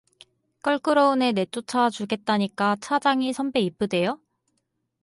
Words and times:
껄끄러운 0.63 1.21
애 1.21 1.31
내쫓아주겠다니까 1.31 2.77
차장이 2.81 3.33
선배 3.33 3.59
이쁘대요? 3.59 4.19